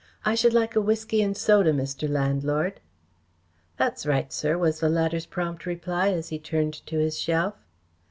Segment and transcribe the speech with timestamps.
[0.25, 2.09] "I should like a whisky and soda, Mr.
[2.09, 2.79] Landlord."
[3.77, 7.53] "That's right, sir," was the latter's prompt reply, as he turned to his shelf.